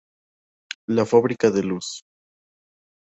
La 0.87 1.05
Fábrica 1.05 1.51
de 1.51 1.61
luz. 1.61 2.01